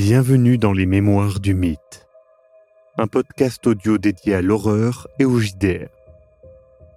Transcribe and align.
Bienvenue 0.00 0.58
dans 0.58 0.72
les 0.72 0.86
Mémoires 0.86 1.40
du 1.40 1.54
Mythe, 1.54 2.06
un 2.98 3.08
podcast 3.08 3.66
audio 3.66 3.98
dédié 3.98 4.36
à 4.36 4.42
l'horreur 4.42 5.08
et 5.18 5.24
au 5.24 5.40
JDR. 5.40 5.88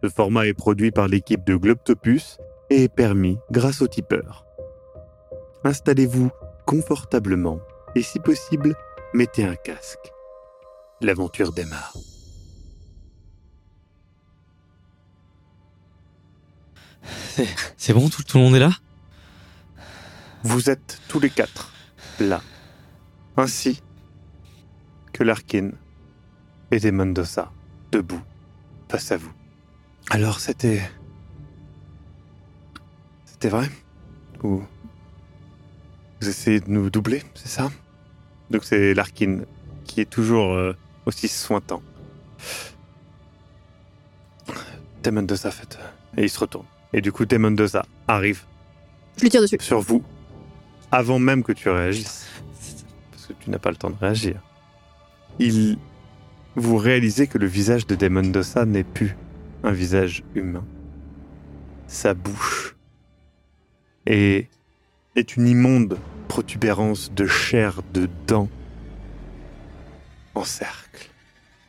Ce 0.04 0.10
format 0.10 0.46
est 0.46 0.54
produit 0.54 0.92
par 0.92 1.08
l'équipe 1.08 1.44
de 1.44 1.56
Globtopus 1.56 2.38
et 2.70 2.84
est 2.84 2.94
permis 2.94 3.40
grâce 3.50 3.82
au 3.82 3.88
tipeur. 3.88 4.46
Installez-vous 5.64 6.30
confortablement 6.68 7.60
et 7.96 8.04
si 8.04 8.20
possible, 8.20 8.76
mettez 9.16 9.46
un 9.46 9.56
casque. 9.56 10.12
L'aventure 11.02 11.54
démarre. 11.54 11.98
C'est 17.78 17.94
bon, 17.94 18.10
tout, 18.10 18.22
tout 18.22 18.38
le 18.38 18.44
monde 18.44 18.56
est 18.56 18.60
là? 18.60 18.74
Vous 20.44 20.70
êtes 20.70 21.02
tous 21.08 21.20
les 21.20 21.32
quatre 21.32 21.74
là, 22.20 22.42
ainsi 23.42 23.82
que 25.14 25.24
Larkin 25.24 25.72
et 26.72 26.80
des 26.80 26.92
Mendoza 26.92 27.52
debout 27.92 28.22
face 28.90 29.12
à 29.12 29.18
vous. 29.18 29.32
Alors 30.10 30.40
c'était. 30.40 30.82
C'était 33.26 33.50
vrai? 33.50 33.70
Ou. 34.44 34.62
Vous 36.22 36.30
essayez 36.30 36.60
de 36.60 36.70
nous 36.70 36.90
doubler, 36.90 37.24
c'est 37.34 37.48
ça? 37.48 37.72
Donc 38.52 38.64
c'est 38.64 38.94
Larkin 38.94 39.40
qui 39.86 40.02
est 40.02 40.10
toujours 40.10 40.54
euh, 40.54 40.76
aussi 41.06 41.28
sointant. 41.28 41.82
Des 45.04 45.12
Mendoza 45.12 45.50
fait. 45.50 45.80
Et 46.16 46.24
il 46.24 46.30
se 46.30 46.40
retourne. 46.40 46.66
Et 46.94 47.02
du 47.02 47.12
coup, 47.12 47.26
des 47.26 47.38
Mendoza 47.38 47.86
arrive 48.08 48.44
Je 49.18 49.24
lui 49.24 49.30
tire 49.30 49.42
dessus. 49.42 49.58
sur 49.60 49.80
vous 49.82 50.04
avant 50.92 51.20
même 51.20 51.42
que 51.44 51.54
tu 51.54 51.70
réagisses. 51.70 52.21
Tu 53.44 53.50
n'as 53.50 53.60
pas 53.60 53.70
le 53.72 53.76
temps 53.76 53.90
de 53.90 53.98
réagir. 53.98 54.42
Il. 55.40 55.78
Vous 56.56 56.78
réalisez 56.78 57.28
que 57.28 57.38
le 57.38 57.48
visage 57.48 57.88
de 57.88 57.96
Damon 57.96 58.24
Dossa 58.24 58.66
n'est 58.66 58.84
plus 58.84 59.16
un 59.64 59.72
visage 59.72 60.24
humain. 60.36 60.66
Sa 61.88 62.14
bouche 62.14 62.76
est, 64.06 64.48
une 65.38 65.48
immonde 65.48 65.98
protubérance 66.28 67.12
de 67.14 67.26
chair, 67.26 67.82
de 67.94 68.10
dents 68.28 68.50
en 70.36 70.44
cercle. 70.44 71.10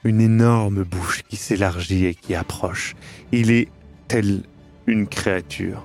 Une 0.05 0.21
énorme 0.21 0.83
bouche 0.83 1.23
qui 1.29 1.37
s'élargit 1.37 2.07
et 2.07 2.15
qui 2.15 2.35
approche. 2.35 2.97
Il 3.31 3.51
est 3.53 3.69
tel 4.09 4.43
une 4.89 5.07
créature. 5.07 5.85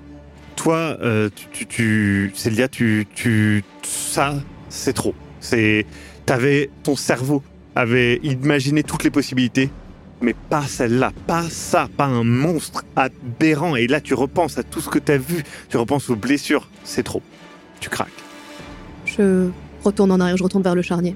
Toi, 0.56 0.98
euh, 1.02 1.30
tu, 1.36 1.48
tu, 1.52 1.66
tu- 1.68 2.32
Célia, 2.36 2.68
tu, 2.68 3.06
tu, 3.14 3.64
ça, 3.84 4.34
c'est 4.70 4.94
trop. 4.94 5.14
C'est, 5.40 5.86
t'avais, 6.26 6.70
ton 6.84 6.96
cerveau 6.96 7.44
avait 7.76 8.20
imaginé 8.24 8.84
toutes 8.84 9.04
les 9.04 9.12
possibilités, 9.12 9.70
mais 10.22 10.34
pas 10.34 10.64
celle-là, 10.64 11.12
pas 11.28 11.44
ça, 11.44 11.88
pas 11.96 12.06
un 12.06 12.24
monstre 12.24 12.84
aberrant. 12.96 13.76
Et 13.76 13.88
là, 13.88 14.02
tu 14.02 14.14
repenses 14.14 14.58
à 14.58 14.64
tout 14.64 14.82
ce 14.82 14.90
que 14.90 15.00
t'as 15.00 15.18
vu, 15.18 15.44
tu 15.70 15.78
repenses 15.78 16.10
aux 16.10 16.16
blessures, 16.16 16.70
c'est 16.84 17.04
trop. 17.04 17.22
Tu 17.80 17.90
craques. 17.90 18.10
Je 19.06 19.50
retourne 19.84 20.12
en 20.12 20.20
arrière, 20.20 20.38
je 20.38 20.44
retourne 20.44 20.64
vers 20.64 20.76
le 20.76 20.82
charnier. 20.82 21.16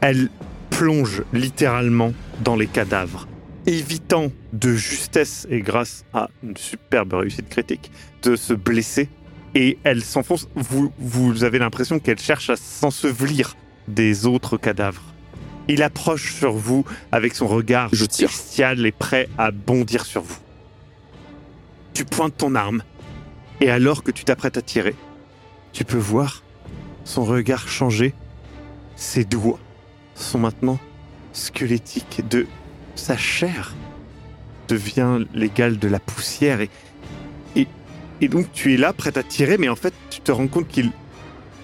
Elle 0.00 0.30
plonge 0.70 1.22
littéralement 1.32 2.12
dans 2.42 2.56
les 2.56 2.66
cadavres, 2.66 3.26
évitant 3.66 4.30
de 4.52 4.74
justesse 4.74 5.46
et 5.50 5.60
grâce 5.60 6.04
à 6.12 6.28
une 6.42 6.56
superbe 6.56 7.14
réussite 7.14 7.48
critique 7.48 7.90
de 8.22 8.36
se 8.36 8.52
blesser. 8.54 9.08
Et 9.56 9.78
elle 9.84 10.04
s'enfonce. 10.04 10.48
Vous, 10.54 10.92
vous 10.98 11.42
avez 11.42 11.58
l'impression 11.58 11.98
qu'elle 11.98 12.18
cherche 12.18 12.50
à 12.50 12.56
s'ensevelir 12.56 13.56
des 13.88 14.26
autres 14.26 14.58
cadavres. 14.58 15.02
Il 15.66 15.82
approche 15.82 16.34
sur 16.34 16.52
vous 16.52 16.84
avec 17.10 17.34
son 17.34 17.46
regard 17.46 17.88
Je 17.92 18.04
tire. 18.04 18.28
bestial 18.28 18.84
et 18.84 18.92
prêt 18.92 19.30
à 19.38 19.50
bondir 19.50 20.04
sur 20.04 20.20
vous. 20.20 20.36
Tu 21.94 22.04
pointes 22.04 22.36
ton 22.36 22.54
arme, 22.54 22.82
et 23.62 23.70
alors 23.70 24.02
que 24.02 24.10
tu 24.10 24.24
t'apprêtes 24.24 24.58
à 24.58 24.62
tirer, 24.62 24.94
tu 25.72 25.86
peux 25.86 25.96
voir 25.96 26.42
son 27.04 27.24
regard 27.24 27.66
changer. 27.66 28.12
Ses 28.94 29.24
doigts 29.24 29.58
sont 30.14 30.38
maintenant 30.38 30.78
squelettiques. 31.32 32.28
De 32.28 32.46
sa 32.94 33.16
chair 33.16 33.74
devient 34.68 35.24
l'égal 35.32 35.78
de 35.78 35.88
la 35.88 35.98
poussière. 35.98 36.60
Et, 36.60 36.68
et, 38.20 38.28
donc 38.28 38.52
tu 38.52 38.74
es 38.74 38.76
là, 38.76 38.92
prêt 38.92 39.16
à 39.16 39.22
tirer, 39.22 39.58
mais 39.58 39.68
en 39.68 39.76
fait 39.76 39.94
tu 40.10 40.20
te 40.20 40.32
rends 40.32 40.48
compte 40.48 40.68
qu'il 40.68 40.90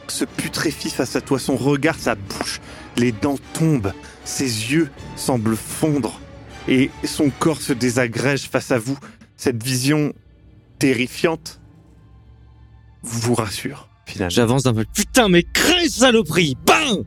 se 0.08 0.24
putréfie 0.24 0.90
face 0.90 1.16
à 1.16 1.20
toi. 1.20 1.38
Son 1.38 1.56
regard, 1.56 1.98
sa 1.98 2.14
bouche, 2.14 2.60
les 2.96 3.12
dents 3.12 3.38
tombent, 3.54 3.92
ses 4.24 4.44
yeux 4.44 4.90
semblent 5.16 5.56
fondre 5.56 6.20
et 6.68 6.90
son 7.04 7.30
corps 7.30 7.60
se 7.60 7.72
désagrège 7.72 8.48
face 8.48 8.70
à 8.70 8.78
vous. 8.78 8.98
Cette 9.36 9.62
vision 9.62 10.12
terrifiante 10.78 11.60
vous 13.02 13.34
rassure, 13.34 13.88
finalement. 14.06 14.30
J'avance 14.30 14.66
un 14.66 14.74
peu. 14.74 14.84
Putain, 14.94 15.28
mais 15.28 15.42
crée 15.42 15.88
saloperie 15.88 16.56
Bam 16.64 17.04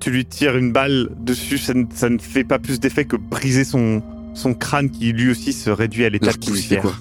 Tu 0.00 0.10
lui 0.10 0.24
tires 0.24 0.56
une 0.56 0.72
balle 0.72 1.10
dessus, 1.18 1.58
ça 1.58 1.74
ne, 1.74 1.84
ça 1.94 2.08
ne 2.08 2.18
fait 2.18 2.44
pas 2.44 2.58
plus 2.58 2.80
d'effet 2.80 3.04
que 3.04 3.16
briser 3.16 3.64
son, 3.64 4.02
son 4.32 4.54
crâne 4.54 4.90
qui 4.90 5.12
lui 5.12 5.30
aussi 5.30 5.52
se 5.52 5.68
réduit 5.68 6.04
à 6.04 6.08
l'état 6.08 6.32
de 6.32 6.38
poussière. 6.38 6.82
quoi? 6.82 6.94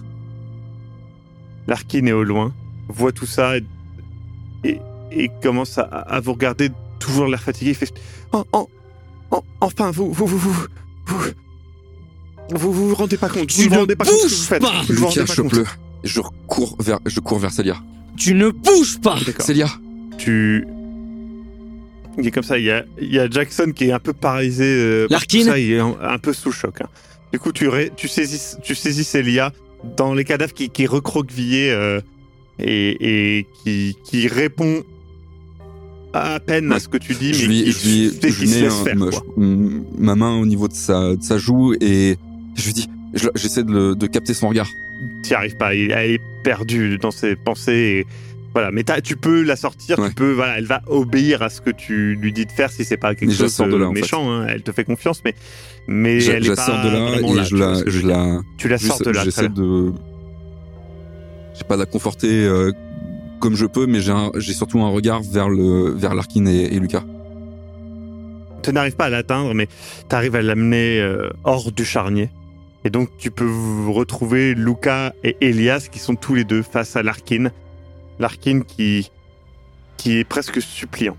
Larkin 1.67 2.05
est 2.05 2.11
au 2.13 2.23
loin, 2.23 2.53
voit 2.87 3.11
tout 3.11 3.25
ça 3.25 3.57
et, 3.57 3.63
et, 4.63 4.79
et 5.11 5.29
commence 5.43 5.77
à, 5.77 5.83
à 5.83 6.19
vous 6.19 6.33
regarder, 6.33 6.69
toujours 6.99 7.27
l'air 7.27 7.41
fatigué. 7.41 7.71
Il 7.71 7.75
fait 7.75 7.93
Oh, 8.33 8.43
oh, 8.53 8.69
oh, 9.31 9.43
Enfin, 9.61 9.91
vous, 9.91 10.11
vous, 10.11 10.25
vous, 10.25 10.37
vous, 10.37 10.53
vous, 11.05 11.17
vous, 12.51 12.71
vous 12.73 12.89
vous 12.89 12.95
rendez 12.95 13.17
pas 13.17 13.29
compte, 13.29 13.51
vous 13.51 13.63
Tu 13.63 13.63
ne 13.63 13.69
vous 13.69 13.73
ne 13.75 13.79
rendez 13.81 13.95
pas 13.95 14.05
compte 14.05 14.13
ce 14.15 14.23
que 14.23 14.29
vous 14.29 14.35
bouges 14.35 14.47
faites. 14.47 14.61
pas 14.61 14.81
Vous 14.87 14.93
vous 14.95 15.05
pas 15.05 15.13
compte. 15.25 15.27
chope-le. 15.27 15.65
Je 16.03 16.21
cours 16.47 16.75
vers, 16.79 16.99
je 17.05 17.19
cours 17.19 17.39
vers 17.39 17.51
Célia. 17.51 17.75
Tu 18.15 18.33
ne 18.33 18.49
bouges 18.49 18.99
pas. 19.01 19.17
Célia, 19.39 19.67
Tu. 20.17 20.65
Il 22.19 22.25
est 22.25 22.31
comme 22.31 22.43
ça, 22.43 22.57
il 22.57 22.65
y 22.65 22.71
a, 22.71 22.83
il 22.99 23.13
y 23.13 23.19
a 23.19 23.29
Jackson 23.29 23.71
qui 23.75 23.85
est 23.85 23.91
un 23.91 23.99
peu 23.99 24.13
paralysé. 24.13 24.63
euh, 24.65 25.07
Larkin 25.09 25.43
ça, 25.43 25.59
il 25.59 25.71
est 25.73 25.79
un, 25.79 25.95
un 26.01 26.17
peu 26.17 26.33
sous 26.33 26.51
choc. 26.51 26.81
hein. 26.81 26.87
Du 27.31 27.37
coup, 27.39 27.51
tu, 27.51 27.67
ré- 27.67 27.91
tu, 27.95 28.07
saisis, 28.07 28.55
tu 28.63 28.73
saisis 28.73 29.03
Célia 29.03 29.51
dans 29.97 30.13
les 30.13 30.23
cadavres 30.23 30.53
qui, 30.53 30.69
qui 30.69 30.83
est 30.83 30.87
recroquevillé 30.87 31.71
euh, 31.71 32.01
et, 32.59 33.37
et 33.39 33.47
qui, 33.63 33.95
qui 34.03 34.27
répond 34.27 34.83
à 36.13 36.39
peine 36.39 36.71
à 36.71 36.79
ce 36.79 36.87
que 36.87 36.97
tu 36.97 37.13
dis, 37.13 37.33
je 37.33 37.41
mais 37.47 37.53
lui, 37.53 37.63
qui, 37.65 37.71
je 37.71 37.87
lui, 37.89 38.31
je 38.31 38.45
mets 38.45 38.61
laisse 38.61 38.73
un- 38.73 38.83
faire, 38.83 38.95
ma, 39.37 40.15
main 40.15 40.39
au 40.39 40.45
niveau 40.45 40.67
de 40.67 40.73
sa, 40.73 41.15
de 41.15 41.21
sa 41.21 41.37
joue 41.37 41.73
et 41.79 42.17
je 42.55 42.65
lui 42.65 42.73
dis, 42.73 42.89
je- 43.13 43.27
j'essaie 43.35 43.63
de, 43.63 43.93
capter 44.07 44.33
son 44.33 44.49
regard. 44.49 44.67
T'y 45.21 45.33
arrives 45.35 45.57
pas, 45.57 45.75
il- 45.75 45.91
elle 45.91 46.11
est 46.11 46.21
perdue 46.43 46.97
dans 46.97 47.11
ses 47.11 47.35
pensées. 47.35 48.05
Voilà, 48.57 48.71
mais 48.71 48.83
tu 49.03 49.15
peux 49.17 49.43
la 49.43 49.55
sortir, 49.55 49.99
Ouais. 49.99 50.09
tu 50.09 50.15
peux, 50.15 50.31
voilà, 50.31 50.57
elle 50.57 50.65
va 50.65 50.81
obéir 50.87 51.43
à 51.43 51.49
ce 51.49 51.61
que 51.61 51.69
tu 51.69 52.15
lui 52.15 52.33
dis 52.33 52.47
de 52.47 52.51
faire 52.51 52.71
si 52.71 52.83
c'est 52.85 52.97
pas 52.97 53.13
quelque 53.13 53.29
Mais 53.29 53.35
chose 53.35 53.55
de 53.55 53.75
là, 53.75 53.91
méchant. 53.91 54.31
hein, 54.31 54.47
elle 54.49 54.63
te 54.63 54.71
fait 54.71 54.83
confiance, 54.83 55.21
mais 55.23 55.35
mais 55.87 56.19
je 56.19 56.31
elle 56.31 56.43
je 56.43 56.47
est 56.47 56.49
la 56.49 56.55
pas 56.55 56.65
sors 56.65 56.81
de 56.83 56.89
là 56.89 57.19
et 57.19 57.33
là, 57.35 57.43
je 57.43 57.55
la, 57.55 57.73
je 57.85 58.07
la, 58.07 58.41
tu 58.57 58.67
la 58.67 58.79
sors 58.79 58.99
de 58.99 59.11
là. 59.11 59.23
j'essaie 59.23 59.49
de, 59.49 59.91
je 61.53 61.57
sais 61.59 61.65
pas, 61.65 61.75
de 61.75 61.81
la 61.81 61.85
conforter 61.85 62.45
euh, 62.47 62.71
comme 63.39 63.55
je 63.55 63.67
peux, 63.67 63.85
mais 63.85 63.99
j'ai 63.99 64.15
j'ai 64.37 64.53
surtout 64.53 64.81
un 64.81 64.89
regard 64.89 65.21
vers 65.21 65.49
le, 65.49 65.91
vers 65.91 66.15
Larkin 66.15 66.47
et, 66.47 66.73
et 66.75 66.79
Lucas. 66.79 67.03
Tu 68.63 68.73
n'arrives 68.73 68.95
pas 68.95 69.05
à 69.05 69.09
l'atteindre, 69.09 69.53
mais 69.53 69.67
tu 70.09 70.15
arrives 70.15 70.35
à 70.35 70.41
l'amener 70.41 70.99
euh, 70.99 71.29
hors 71.43 71.71
du 71.71 71.85
charnier. 71.85 72.31
Et 72.85 72.89
donc 72.89 73.09
tu 73.19 73.29
peux 73.29 73.47
retrouver 73.87 74.55
Luca 74.55 75.13
et 75.23 75.37
Elias 75.41 75.89
qui 75.91 75.99
sont 75.99 76.15
tous 76.15 76.33
les 76.33 76.43
deux 76.43 76.63
face 76.63 76.95
à 76.95 77.03
Larkin. 77.03 77.49
Larkin 78.19 78.61
qui 78.61 79.11
qui 79.97 80.17
est 80.17 80.23
presque 80.23 80.61
suppliant. 80.61 81.17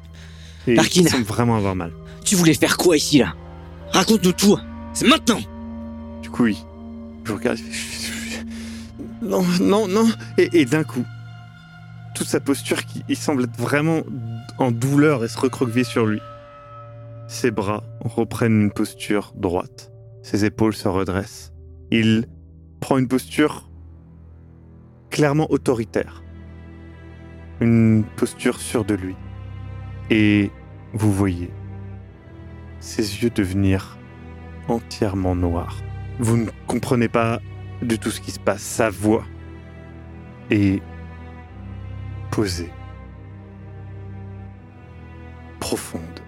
Et 0.67 0.75
Larkin. 0.75 0.91
qui 1.03 1.05
semble 1.05 1.25
vraiment 1.25 1.56
avoir 1.56 1.75
mal. 1.75 1.93
Tu 2.25 2.37
voulais 2.37 2.55
faire 2.55 2.77
quoi 2.77 2.97
ici, 2.97 3.19
là? 3.19 3.35
Raconte-nous 3.91 4.33
tout 4.33 4.59
C'est 4.93 5.06
maintenant 5.06 5.41
Du 6.23 6.31
coup, 6.31 6.47
il 6.47 6.56
je 7.25 7.33
regarde. 7.33 7.59
il 7.59 9.29
Non, 9.29 9.45
non, 9.61 9.89
non. 9.89 10.09
Et, 10.37 10.49
et 10.61 10.65
d'un 10.65 10.85
coup, 10.85 11.05
toute 12.15 12.27
sa 12.29 12.41
posture 12.41 12.85
qui 12.85 13.03
il 13.09 13.17
semble 13.17 13.45
être 13.45 13.56
vraiment 13.59 14.03
en 14.59 14.71
douleur 14.71 15.25
et 15.25 15.29
se 15.29 15.39
recroqueviller 15.39 15.85
sur 15.85 16.06
lui. 16.06 16.21
Ses 17.29 17.50
bras 17.50 17.83
reprennent 18.00 18.61
une 18.62 18.71
posture 18.73 19.33
droite. 19.37 19.91
Ses 20.23 20.45
épaules 20.45 20.75
se 20.75 20.89
redressent. 20.89 21.53
Il 21.91 22.27
prend 22.81 22.99
une 22.99 23.09
posture 23.09 23.69
clairement 25.11 25.50
autoritaire. 25.50 26.23
Une 27.61 28.05
posture 28.17 28.61
sûre 28.61 28.85
de 28.85 28.95
lui. 28.95 29.17
Et 30.11 30.51
vous 30.93 31.13
voyez 31.13 31.51
ses 32.81 33.23
yeux 33.23 33.31
devenir 33.31 33.99
entièrement 34.69 35.35
noirs. 35.35 35.81
Vous 36.21 36.37
ne 36.37 36.51
comprenez 36.67 37.09
pas 37.09 37.41
du 37.83 37.99
tout 37.99 38.11
ce 38.11 38.21
qui 38.21 38.31
se 38.31 38.41
passe. 38.41 38.63
Sa 38.63 38.91
voix 38.91 39.25
est 40.51 40.81
posée. 42.31 42.71
profonde, 45.69 46.21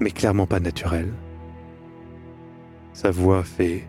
mais 0.00 0.10
clairement 0.10 0.46
pas 0.46 0.60
naturelle. 0.60 1.14
Sa 2.92 3.10
voix 3.10 3.42
fait 3.42 3.88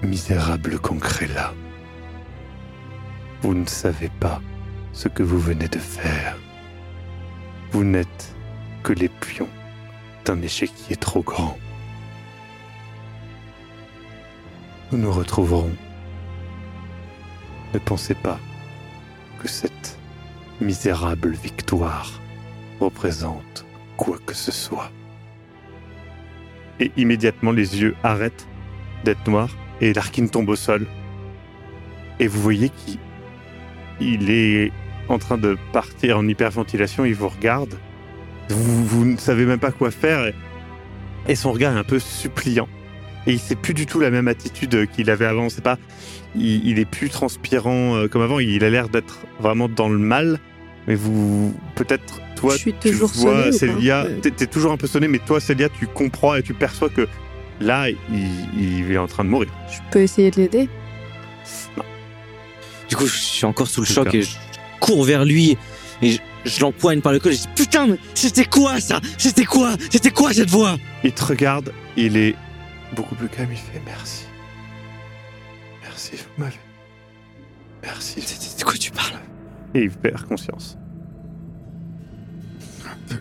Misérable 0.00 0.78
concret-là. 0.78 1.54
Vous 3.42 3.52
ne 3.52 3.66
savez 3.66 4.10
pas 4.20 4.40
ce 4.98 5.06
que 5.06 5.22
vous 5.22 5.38
venez 5.38 5.68
de 5.68 5.78
faire. 5.78 6.36
Vous 7.70 7.84
n'êtes 7.84 8.34
que 8.82 8.92
les 8.92 9.08
pions 9.08 9.48
d'un 10.24 10.42
échiquier 10.42 10.96
trop 10.96 11.22
grand. 11.22 11.56
Nous 14.90 14.98
nous 14.98 15.12
retrouverons. 15.12 15.70
Ne 17.74 17.78
pensez 17.78 18.14
pas 18.14 18.40
que 19.40 19.46
cette 19.46 19.96
misérable 20.60 21.30
victoire 21.30 22.20
représente 22.80 23.64
quoi 23.96 24.18
que 24.26 24.34
ce 24.34 24.50
soit. 24.50 24.90
Et 26.80 26.90
immédiatement, 26.96 27.52
les 27.52 27.80
yeux 27.80 27.94
arrêtent 28.02 28.48
d'être 29.04 29.28
noirs 29.28 29.56
et 29.80 29.92
Larkin 29.92 30.26
tombe 30.26 30.48
au 30.48 30.56
sol. 30.56 30.88
Et 32.18 32.26
vous 32.26 32.42
voyez 32.42 32.70
qu'il 32.70 32.98
il 34.00 34.30
est 34.30 34.72
en 35.08 35.18
train 35.18 35.38
de 35.38 35.56
partir 35.72 36.18
en 36.18 36.26
hyperventilation, 36.26 37.04
il 37.04 37.14
vous 37.14 37.28
regarde. 37.28 37.78
Vous, 38.50 38.84
vous 38.84 39.04
ne 39.04 39.16
savez 39.16 39.44
même 39.44 39.58
pas 39.58 39.72
quoi 39.72 39.90
faire. 39.90 40.26
Et, 40.26 40.34
et 41.28 41.34
son 41.34 41.52
regard 41.52 41.74
est 41.74 41.78
un 41.78 41.84
peu 41.84 41.98
suppliant. 41.98 42.68
Et 43.26 43.32
il 43.32 43.38
sait 43.38 43.56
plus 43.56 43.74
du 43.74 43.86
tout 43.86 44.00
la 44.00 44.10
même 44.10 44.28
attitude 44.28 44.88
qu'il 44.90 45.10
avait 45.10 45.26
avant. 45.26 45.48
C'est 45.48 45.62
pas, 45.62 45.78
il, 46.34 46.66
il 46.66 46.78
est 46.78 46.84
plus 46.84 47.10
transpirant 47.10 47.96
euh, 47.96 48.08
comme 48.08 48.22
avant. 48.22 48.38
Il 48.38 48.64
a 48.64 48.70
l'air 48.70 48.88
d'être 48.88 49.18
vraiment 49.40 49.68
dans 49.68 49.88
le 49.88 49.98
mal. 49.98 50.40
Mais 50.86 50.94
vous, 50.94 51.54
peut-être, 51.74 52.20
toi, 52.34 52.54
Je 52.54 52.58
suis 52.58 52.72
tu 52.72 52.90
toujours 52.90 53.10
vois 53.10 53.52
Célia, 53.52 54.06
t'es, 54.22 54.30
t'es 54.30 54.46
toujours 54.46 54.72
un 54.72 54.78
peu 54.78 54.86
sonné, 54.86 55.06
mais 55.06 55.18
toi, 55.18 55.38
Célia, 55.38 55.68
tu 55.68 55.86
comprends 55.86 56.34
et 56.34 56.42
tu 56.42 56.54
perçois 56.54 56.88
que 56.88 57.06
là, 57.60 57.90
il, 57.90 57.98
il 58.58 58.90
est 58.90 58.96
en 58.96 59.06
train 59.06 59.22
de 59.24 59.28
mourir. 59.28 59.50
Je 59.70 59.80
peux 59.90 60.00
essayer 60.00 60.30
de 60.30 60.36
l'aider? 60.36 60.68
Du 62.88 62.96
coup, 62.96 63.06
je 63.06 63.18
suis 63.18 63.44
encore 63.44 63.68
sous 63.68 63.82
le 63.82 63.86
choc 63.86 64.14
et 64.14 64.22
je 64.22 64.36
cours 64.80 65.04
vers 65.04 65.24
lui 65.24 65.56
et 66.02 66.12
je, 66.12 66.18
je 66.44 66.60
l'empoigne 66.60 67.00
par 67.00 67.12
le 67.12 67.18
col 67.18 67.32
et 67.32 67.36
je 67.36 67.42
dis 67.42 67.48
Putain, 67.54 67.86
mais 67.86 67.98
c'était 68.14 68.44
quoi 68.44 68.80
ça? 68.80 69.00
C'était 69.16 69.44
quoi? 69.44 69.76
C'était 69.90 70.10
quoi 70.10 70.32
cette 70.32 70.50
voix? 70.50 70.76
Il 71.04 71.12
te 71.12 71.24
regarde, 71.24 71.72
il 71.96 72.16
est 72.16 72.34
beaucoup 72.94 73.14
plus 73.14 73.28
calme, 73.28 73.50
il 73.52 73.58
fait 73.58 73.82
merci. 73.84 74.24
Merci, 75.82 76.12
vous 76.16 76.42
m'avez. 76.44 76.56
Merci. 77.82 78.20
De 78.58 78.64
quoi 78.64 78.74
tu 78.74 78.90
parles? 78.90 79.18
Et 79.74 79.82
il 79.82 79.90
perd 79.90 80.24
conscience. 80.26 80.76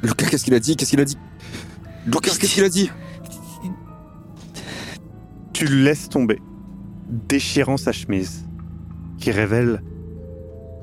Lucas, 0.03 0.27
qu'est-ce 0.27 0.44
qu'il 0.44 0.53
a 0.53 0.60
dit? 0.60 0.75
Qu'est-ce 0.75 0.92
qu'il 0.92 1.00
a 1.00 1.06
dit? 1.06 1.18
Lucas, 2.06 2.31
qu'est-ce 2.39 2.53
qu'il 2.53 2.63
a 2.63 2.69
dit? 2.69 2.89
Tu 5.53 5.65
le 5.65 5.83
laisses 5.83 6.10
tomber, 6.10 6.39
déchirant 7.10 7.77
sa 7.77 7.92
chemise, 7.92 8.45
qui 9.18 9.31
révèle 9.31 9.81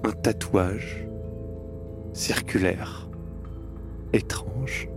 un 0.05 0.12
tatouage 0.12 1.06
circulaire, 2.12 3.09
étrange. 4.12 4.89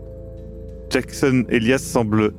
Jackson 0.89 1.45
Elias 1.49 1.79
semble 1.79 2.33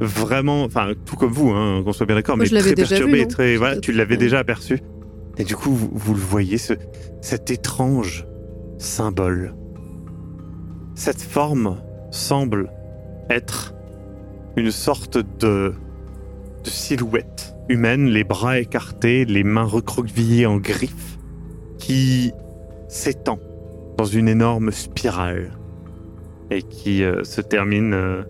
vraiment, 0.00 0.64
enfin 0.64 0.92
tout 1.04 1.16
comme 1.16 1.32
vous, 1.32 1.50
hein, 1.50 1.82
qu'on 1.84 1.92
soit 1.92 2.06
bien 2.06 2.16
d'accord, 2.16 2.36
mais 2.36 2.46
très 2.46 2.74
perturbé, 2.74 3.20
vu, 3.20 3.28
très, 3.28 3.56
voilà, 3.56 3.78
tu 3.78 3.92
l'avais 3.92 4.16
déjà 4.16 4.38
aperçu. 4.38 4.80
Et 5.36 5.44
du 5.44 5.56
coup, 5.56 5.72
vous, 5.72 5.90
vous 5.92 6.14
le 6.14 6.20
voyez, 6.20 6.58
ce, 6.58 6.74
cet 7.20 7.50
étrange 7.50 8.26
symbole. 8.78 9.54
Cette 10.94 11.22
forme 11.22 11.80
semble 12.10 12.70
être 13.30 13.74
une 14.56 14.70
sorte 14.70 15.18
de, 15.18 15.74
de 16.64 16.70
silhouette 16.70 17.54
humaine, 17.68 18.06
les 18.06 18.24
bras 18.24 18.58
écartés, 18.58 19.24
les 19.24 19.42
mains 19.42 19.64
recroquevillées 19.64 20.46
en 20.46 20.58
griffes, 20.58 21.18
qui 21.78 22.32
s'étend 22.88 23.38
dans 23.96 24.04
une 24.04 24.28
énorme 24.28 24.70
spirale 24.70 25.52
et 26.50 26.62
qui 26.62 27.02
euh, 27.02 27.24
se 27.24 27.40
termine 27.40 27.94
euh, 27.94 28.22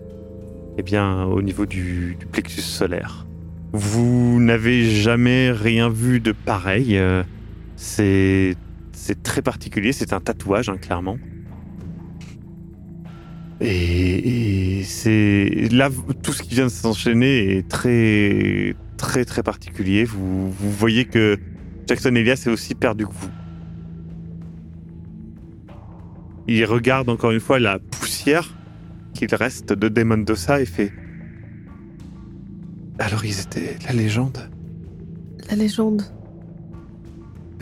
eh 0.77 0.83
bien, 0.83 1.23
au 1.25 1.41
niveau 1.41 1.65
du, 1.65 2.17
plexus 2.31 2.61
solaire. 2.61 3.25
Vous 3.71 4.39
n'avez 4.39 4.89
jamais 4.89 5.51
rien 5.51 5.89
vu 5.89 6.19
de 6.19 6.31
pareil. 6.31 6.97
euh, 6.97 7.23
c'est 7.75 8.55
très 9.23 9.41
particulier, 9.41 9.91
c'est 9.91 10.13
un 10.13 10.21
tatouage, 10.21 10.69
hein, 10.69 10.77
clairement. 10.77 11.17
Et, 13.61 14.81
c'est 14.83 15.69
là 15.71 15.89
tout 16.21 16.33
ce 16.33 16.43
qui 16.43 16.55
vient 16.55 16.65
de 16.65 16.69
s'enchaîner 16.69 17.57
est 17.57 17.67
très 17.67 18.75
très 18.97 19.25
très 19.25 19.43
particulier. 19.43 20.03
Vous 20.03 20.51
voyez 20.51 21.05
que 21.05 21.37
Jackson 21.87 22.15
Elias 22.15 22.43
est 22.45 22.49
aussi 22.49 22.75
perdu 22.75 23.05
que 23.05 23.13
vous. 23.13 23.29
Il 26.47 26.65
regarde 26.65 27.09
encore 27.09 27.31
une 27.31 27.39
fois 27.39 27.59
la 27.59 27.79
poussière 27.79 28.55
qu'il 29.13 29.33
reste 29.33 29.73
de 29.73 29.87
Demon 29.87 30.17
Dossa 30.19 30.61
et 30.61 30.65
fait. 30.65 30.93
Alors 32.99 33.25
ils 33.25 33.39
étaient 33.39 33.77
la 33.85 33.93
légende? 33.93 34.49
La 35.49 35.55
légende. 35.55 36.01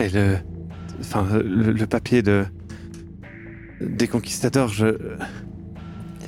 et 0.00 0.08
le, 0.08 0.38
enfin 1.00 1.26
le, 1.32 1.72
le 1.72 1.86
papier 1.86 2.22
de 2.22 2.44
des 3.80 4.08
conquistadors. 4.08 4.68
Je, 4.68 4.96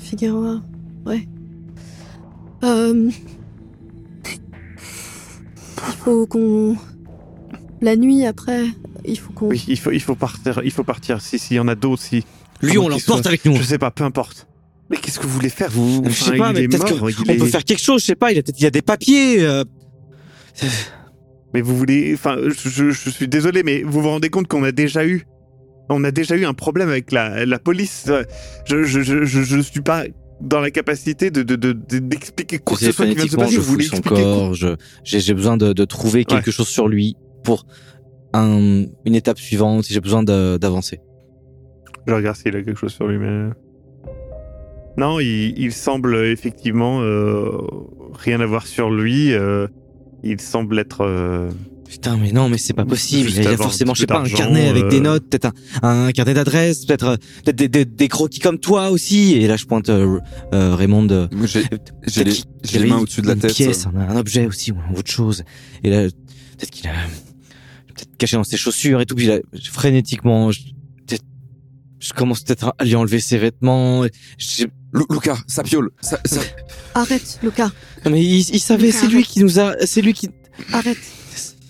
Figueroa. 0.06 0.60
Ouais. 1.04 1.26
Euh... 2.62 3.10
Il 5.88 5.92
faut 5.98 6.26
qu'on. 6.26 6.76
La 7.82 7.96
nuit 7.96 8.24
après, 8.24 8.64
il 9.04 9.18
faut 9.18 9.32
qu'on. 9.32 9.48
oui, 9.48 9.64
il 9.68 9.78
faut 9.78 9.90
il 9.90 10.00
faut 10.00 10.14
partir, 10.14 10.60
il 10.64 10.70
faut 10.70 10.84
partir. 10.84 11.20
Si 11.20 11.38
s'il 11.38 11.56
y 11.56 11.60
en 11.60 11.68
a 11.68 11.74
d'autres, 11.74 12.02
si 12.02 12.24
Lui, 12.62 12.78
on 12.78 12.88
l'emporte 12.88 13.22
soit- 13.22 13.26
avec 13.26 13.44
nous. 13.44 13.54
je 13.56 13.62
sais 13.62 13.78
pas, 13.78 13.90
peu 13.90 14.04
importe. 14.04 14.46
Mais 14.88 14.96
qu'est-ce 14.96 15.18
que 15.18 15.26
vous 15.26 15.32
voulez 15.34 15.48
faire 15.50 15.70
vous 15.70 16.02
Je 16.06 16.10
sais 16.12 16.30
Enfin, 16.30 16.38
pas, 16.38 16.52
mais 16.52 16.68
peut-être 16.68 16.98
qu'on 16.98 17.08
est- 17.08 17.36
peut 17.36 17.44
faire 17.46 17.64
quelque 17.64 17.82
chose, 17.82 18.00
je 18.02 18.06
sais 18.06 18.14
pas, 18.14 18.32
il 18.32 18.38
a 18.38 18.42
peut-être 18.42 18.58
il 18.58 18.62
y 18.62 18.66
a 18.66 18.70
des 18.70 18.82
papiers. 18.82 19.42
euh, 19.44 19.64
Mais 21.54 21.60
vous 21.60 21.76
voulez, 21.76 22.12
enfin, 22.14 22.36
je, 22.46 22.68
je- 22.68 22.90
je 22.90 23.10
suis 23.10 23.28
désolé, 23.28 23.62
mais 23.62 23.82
vous 23.82 24.00
vous 24.02 24.08
rendez 24.08 24.28
compte 24.30 24.46
qu'on 24.48 24.62
a 24.64 24.72
déjà 24.72 25.06
eu, 25.06 25.26
on 25.88 26.02
a 26.04 26.10
déjà 26.10 26.36
eu 26.36 26.44
un 26.44 26.54
problème 26.54 26.88
avec 26.88 27.12
la, 27.12 27.46
la 27.46 27.58
police. 27.58 28.10
Je, 28.66 28.82
je, 28.84 29.00
je, 29.02 29.24
je, 29.24 29.42
je 29.42 29.60
suis 29.60 29.80
pas 29.80 30.04
dans 30.40 30.60
la 30.60 30.70
capacité 30.70 31.30
de 31.30 31.42
de- 31.42 31.56
de- 31.56 31.72
de- 31.72 31.98
d'expliquer 31.98 32.58
quoi 32.58 32.76
que 32.76 32.84
ce 32.84 32.92
soit 32.92 33.06
qui 33.06 33.14
vient 33.14 33.24
de 33.24 33.30
se 33.30 33.36
passer. 33.36 33.54
je 33.54 33.60
Vous 33.60 33.64
voulez 33.72 33.84
fouille 33.84 33.90
son 33.90 33.96
expliquer 34.02 34.22
quoi 34.22 34.32
corps, 34.32 34.54
je- 34.54 34.76
j'ai 35.04 35.20
j'ai 35.20 35.34
besoin 35.34 35.56
de, 35.56 35.72
de 35.72 35.84
trouver 35.84 36.24
quelque 36.24 36.50
chose 36.50 36.68
sur 36.68 36.88
lui 36.88 37.16
pour 37.46 37.66
un, 38.34 38.84
une 39.08 39.14
étape 39.14 39.38
suivante, 39.38 39.84
si 39.84 39.94
j'ai 39.94 40.00
besoin 40.00 40.22
d'avancer. 40.24 40.98
Je 42.06 42.12
regarde 42.12 42.36
s'il 42.36 42.54
a 42.56 42.62
quelque 42.62 42.78
chose 42.78 42.92
sur 42.92 43.06
lui, 43.06 43.18
mais 43.18 43.50
non, 44.98 45.20
il, 45.20 45.54
il 45.58 45.72
semble 45.72 46.16
effectivement 46.36 47.00
euh, 47.02 47.50
rien 48.14 48.40
avoir 48.40 48.66
sur 48.66 48.90
lui. 48.90 49.32
euh, 49.32 49.66
il 50.22 50.40
semble 50.40 50.78
être 50.78 51.02
euh, 51.02 51.50
Putain, 51.88 52.16
mais 52.16 52.32
non, 52.32 52.48
mais 52.48 52.58
c'est 52.58 52.72
pas 52.72 52.84
possible. 52.84 53.26
Juste 53.28 53.38
Il 53.38 53.44
y 53.44 53.46
a 53.46 53.56
forcément, 53.56 53.92
un 53.92 53.94
je 53.94 54.00
sais 54.00 54.06
pas, 54.06 54.18
un 54.20 54.28
carnet 54.28 54.68
avec 54.68 54.88
des 54.88 54.96
euh. 54.98 55.02
notes, 55.02 55.24
peut-être 55.28 55.52
un, 55.82 56.06
un 56.06 56.12
carnet 56.12 56.34
d'adresse, 56.34 56.84
peut-être 56.84 57.06
euh, 57.06 57.16
peut-être 57.44 57.56
des, 57.56 57.68
des, 57.68 57.84
des 57.84 58.08
croquis 58.08 58.40
comme 58.40 58.58
toi 58.58 58.90
aussi. 58.90 59.34
Et 59.34 59.46
là, 59.46 59.56
je 59.56 59.66
pointe 59.66 59.88
euh, 59.88 60.18
euh, 60.52 60.74
Raymond. 60.74 61.06
euh, 61.10 61.28
J'ai 62.06 62.24
les, 62.24 62.32
les 62.74 62.86
mains 62.86 62.98
au-dessus 62.98 63.22
de 63.22 63.28
la 63.28 63.34
une 63.34 63.40
tête. 63.40 63.54
pièce, 63.54 63.86
un, 63.86 63.94
un 64.00 64.16
objet 64.16 64.46
aussi, 64.46 64.72
ou 64.72 64.78
autre 64.98 65.10
chose. 65.10 65.44
Et 65.84 65.90
là, 65.90 66.02
peut-être 66.58 66.70
qu'il 66.70 66.88
a 66.88 66.94
peut-être 67.96 68.16
caché 68.18 68.36
dans 68.36 68.44
ses 68.44 68.56
chaussures 68.56 69.00
et 69.00 69.06
tout. 69.06 69.14
Puis 69.14 69.26
là, 69.26 69.38
frénétiquement, 69.70 70.50
je, 70.52 70.60
peut-être- 71.06 71.24
je 71.98 72.12
commence 72.12 72.42
peut-être 72.42 72.74
à 72.78 72.84
lui 72.84 72.94
enlever 72.94 73.20
ses 73.20 73.38
vêtements. 73.38 74.04
Je- 74.38 74.64
Lu- 74.94 75.04
Lucas, 75.10 75.38
ça 75.46 75.62
piole. 75.62 75.90
Ça, 76.00 76.18
ça- 76.24 76.40
Arrête, 76.94 77.38
Lucas. 77.42 77.70
non, 78.04 78.10
mais 78.12 78.24
il, 78.24 78.38
il 78.40 78.60
savait, 78.60 78.92
c'est 78.92 79.08
lui 79.08 79.24
qui 79.24 79.40
nous 79.40 79.58
a, 79.60 79.74
c'est 79.84 80.00
lui 80.00 80.12
qui. 80.14 80.30
Arrête. 80.72 80.96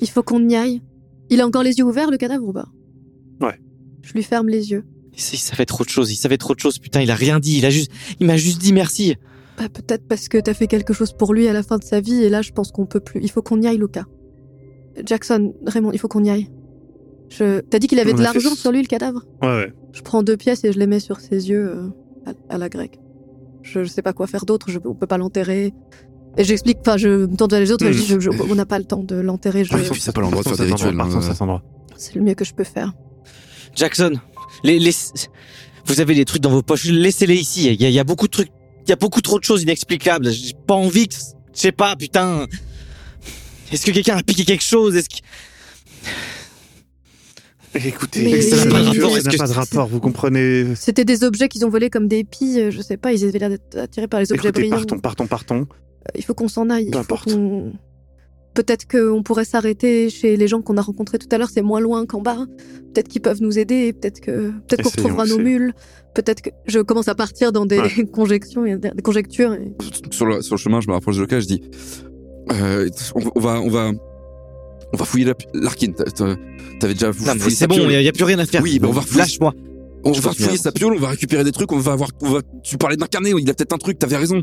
Il 0.00 0.09
faut 0.09 0.23
qu'on 0.23 0.47
y 0.49 0.54
aille. 0.54 0.83
Il 1.30 1.40
a 1.40 1.47
encore 1.47 1.62
les 1.64 1.76
yeux 1.78 1.85
ouverts, 1.85 2.11
le 2.11 2.18
cadavre 2.18 2.45
ou 2.47 2.52
pas? 2.52 2.66
Ouais. 3.40 3.59
Je 4.02 4.12
lui 4.12 4.23
ferme 4.23 4.49
les 4.49 4.71
yeux. 4.71 4.85
Il 5.14 5.38
savait 5.38 5.64
trop 5.64 5.83
de 5.83 5.88
choses, 5.88 6.12
il 6.12 6.16
savait 6.16 6.37
trop 6.37 6.54
de 6.54 6.61
choses. 6.61 6.78
Putain, 6.78 7.00
il 7.00 7.11
a 7.11 7.14
rien 7.16 7.40
dit. 7.40 7.56
Il 7.59 7.64
a 7.66 7.71
juste, 7.71 7.90
il 8.21 8.26
m'a 8.26 8.37
juste 8.37 8.59
dit 8.61 8.73
merci. 8.73 9.16
Bah, 9.59 9.68
peut-être 9.71 10.06
parce 10.06 10.28
que 10.28 10.37
t'as 10.38 10.52
fait 10.54 10.66
quelque 10.66 10.92
chose 10.92 11.14
pour 11.18 11.33
lui 11.33 11.49
à 11.49 11.52
la 11.54 11.62
fin 11.62 11.78
de 11.78 11.85
sa 11.85 12.00
vie 12.00 12.23
et 12.23 12.28
là, 12.28 12.42
je 12.42 12.52
pense 12.52 12.71
qu'on 12.71 12.85
peut 12.87 13.00
plus. 13.00 13.21
Il 13.23 13.30
faut 13.30 13.40
qu'on 13.42 13.61
y 13.62 13.66
aille, 13.66 13.78
Lucas. 13.78 14.04
Jackson, 15.05 15.55
Raymond, 15.67 15.91
il 15.93 15.99
faut 15.99 16.09
qu'on 16.09 16.25
y 16.25 16.31
aille. 16.31 16.49
Je... 17.29 17.61
T'as 17.61 17.79
dit 17.79 17.87
qu'il 17.88 17.99
avait 17.99 18.12
On 18.12 18.17
de 18.17 18.19
fait 18.19 18.25
l'argent 18.25 18.55
sur 18.55 18.71
lui, 18.73 18.81
le 18.83 18.87
cadavre? 18.87 19.25
Ouais, 19.43 19.49
ouais. 19.49 19.73
Je 19.93 20.03
prends 20.03 20.23
deux 20.23 20.37
pièces 20.37 20.65
et 20.65 20.73
je 20.73 20.79
les 20.79 20.87
mets 20.87 21.00
sur 21.00 21.21
ses 21.21 21.49
yeux 21.49 21.69
euh, 21.69 21.88
à, 22.26 22.55
à 22.55 22.59
la 22.59 22.69
grecque. 22.69 22.99
Je, 23.62 23.83
je 23.83 23.88
sais 23.88 24.03
pas 24.03 24.12
quoi 24.12 24.26
faire 24.26 24.45
d'autre, 24.45 24.71
je, 24.71 24.79
on 24.85 24.95
peut 24.95 25.07
pas 25.09 25.19
l'enterrer. 25.19 25.75
Et 26.38 26.45
j'explique, 26.45 26.79
enfin, 26.83 26.97
je 26.99 27.09
me 27.26 27.35
tourne 27.37 27.50
vers 27.50 27.61
les 27.61 27.73
autres 27.73 27.85
et 27.87 27.93
je 27.93 27.99
dis, 28.00 28.07
je- 28.07 28.21
je- 28.21 28.31
on 28.31 28.55
n'a 28.55 28.67
pas 28.67 28.79
le 28.79 28.85
temps 28.85 29.03
de 29.03 29.17
l'enterrer. 29.17 29.65
je- 29.65 29.75
Ah, 29.75 29.79
puis 29.91 30.00
c'est 30.00 30.12
pas 30.15 30.21
l'endroit 30.21 30.43
de 30.43 30.49
faire 30.50 30.57
des 30.67 30.73
rituels. 30.73 30.97
partons, 30.97 31.21
cet 31.21 31.41
endroit. 31.43 31.62
C'est 31.97 32.15
le 32.15 32.21
mieux 32.23 32.35
que 32.35 32.45
je 32.45 32.55
peux 32.55 32.62
faire. 32.65 32.93
Jackson, 33.75 34.12
les, 34.62 34.79
les... 34.79 34.93
Vous 35.87 36.00
avez 36.00 36.15
les 36.15 36.25
trucs 36.25 36.43
dans 36.43 36.50
vos 36.50 36.62
poches, 36.62 36.85
laissez-les 36.85 37.37
ici. 37.37 37.67
Il 37.73 37.81
y, 37.81 37.87
a, 37.87 37.88
il 37.88 37.95
y 37.95 37.99
a 37.99 38.05
beaucoup 38.05 38.26
de 38.26 38.33
trucs, 38.33 38.50
il 38.87 38.91
y 38.91 38.93
a 38.93 38.97
beaucoup 38.97 39.21
trop 39.21 39.38
de 39.38 39.45
choses 39.45 39.62
inexplicables. 39.62 40.31
J'ai 40.31 40.53
pas 40.67 40.75
envie 40.75 41.09
que, 41.09 41.15
je 41.15 41.61
sais 41.61 41.73
pas, 41.73 41.97
putain. 41.97 42.47
Est-ce 43.73 43.85
que 43.87 43.90
quelqu'un 43.90 44.16
a 44.16 44.23
piqué 44.23 44.44
quelque 44.44 44.64
chose? 44.64 44.96
Est-ce 44.96 45.08
que 45.08 45.16
Écoutez, 47.75 48.23
Mais- 48.25 48.40
ça 48.40 48.56
n'a 48.56 48.70
pas 48.70 48.80
de 48.80 48.87
rapport, 48.87 49.12
Mais- 49.14 49.20
ça 49.20 49.30
n'a 49.32 49.37
pas 49.37 49.46
de 49.49 49.52
rapport, 49.52 49.87
vous 49.87 50.00
comprenez? 50.00 50.75
C'était 50.76 51.04
des 51.04 51.25
objets 51.25 51.49
qu'ils 51.49 51.66
ont 51.66 51.68
volés 51.68 51.90
comme 51.90 52.08
des 52.08 52.25
pies, 52.25 52.58
euh, 52.58 52.70
je 52.70 52.80
sais 52.80 52.96
pas, 52.96 53.12
ils 53.12 53.23
avaient 53.25 53.38
l'air 53.38 53.50
d'être 53.50 53.76
attirés 53.76 54.08
par 54.08 54.20
les 54.20 54.32
objets 54.32 54.49
Écoutez, 54.49 54.62
brillants. 54.62 54.76
partons, 54.76 54.99
partons, 54.99 55.26
partons. 55.26 55.61
Euh, 55.61 56.12
Il 56.14 56.25
faut 56.25 56.32
qu'on 56.32 56.49
s'en 56.49 56.70
aille. 56.70 56.90
Peu 56.90 56.99
importe. 56.99 57.37
Peut-être 58.54 58.88
qu'on 58.88 59.23
pourrait 59.23 59.44
s'arrêter 59.44 60.08
chez 60.08 60.38
les 60.38 60.49
gens 60.49 60.62
qu'on 60.62 60.78
a 60.78 60.80
rencontrés 60.80 61.18
tout 61.18 61.28
à 61.30 61.37
l'heure, 61.37 61.50
c'est 61.52 61.61
moins 61.61 61.80
loin 61.80 62.06
qu'en 62.06 62.23
bas. 62.23 62.46
Peut-être 62.94 63.08
qu'ils 63.08 63.20
peuvent 63.20 63.42
nous 63.42 63.58
aider, 63.58 63.92
peut-être 63.92 64.20
que 64.20 64.52
peut-être 64.66 64.82
qu'on 64.85 64.88
retrouvera 64.88 65.26
nos 65.26 65.37
mules. 65.38 65.75
Peut-être 66.14 66.40
que 66.40 66.50
je 66.66 66.78
commence 66.80 67.08
à 67.08 67.14
partir 67.14 67.52
dans 67.52 67.66
des 67.66 67.78
Ouais. 67.78 68.04
conjectures, 68.11 68.64
et 68.66 68.76
des 68.78 68.90
conjectures. 69.02 69.52
et- 69.52 69.75
Sur 70.11 70.25
le, 70.25 70.40
sur 70.40 70.54
le 70.54 70.58
chemin, 70.61 70.80
je 70.80 70.88
me 70.88 70.94
rapproche 70.94 71.16
de 71.16 71.20
Loka, 71.20 71.38
je 71.40 71.46
dis, 71.46 71.61
euh, 72.53 72.88
on, 73.15 73.21
on 73.35 73.41
va, 73.41 73.61
on 73.61 73.69
va, 73.69 73.91
on 74.93 74.97
va 74.97 75.05
fouiller 75.05 75.25
la- 75.26 75.35
l'Arkin. 75.55 75.93
T'avais 75.93 76.95
déjà 76.95 77.09
Non, 77.09 77.12
fouillé 77.12 77.35
mais 77.45 77.50
c'est 77.50 77.67
bon, 77.67 77.76
il 77.88 78.03
y, 78.03 78.09
a 78.09 78.12
plus 78.12 78.25
rien 78.25 78.38
à 78.38 78.47
faire. 78.47 78.62
Oui, 78.62 78.79
mais 78.81 78.88
on 78.88 78.93
va 78.93 79.00
refouiller- 79.00 79.19
Lâche-moi. 79.21 79.53
On 80.05 80.12
Je 80.12 80.21
va 80.21 80.33
fouiller 80.33 80.57
sa 80.59 80.71
piole, 80.73 80.95
on 80.95 81.00
va 81.00 81.09
récupérer 81.09 81.43
des 81.43 81.50
trucs, 81.53 81.73
on 81.73 81.79
va 81.79 81.93
avoir, 81.93 82.11
on 82.23 82.31
va, 82.31 82.41
tu 82.62 82.76
parlais 82.79 82.97
d'incarner, 82.97 83.31
il 83.37 83.50
a 83.50 83.55
peut-être 83.55 83.73
un 83.73 83.79
truc, 83.79 83.99
t'avais 83.99 84.17
raison. 84.17 84.41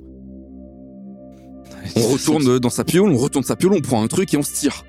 On 1.96 2.02
retourne 2.08 2.60
dans 2.60 2.70
sa 2.70 2.84
piole, 2.84 3.10
on 3.10 3.18
retourne 3.18 3.44
sa 3.46 3.56
piole, 3.56 3.74
on 3.74 3.82
prend 3.82 4.04
un 4.04 4.08
truc 4.08 4.34
et 4.34 4.38
on 4.38 4.42
se 4.44 4.54
tire. 4.54 4.84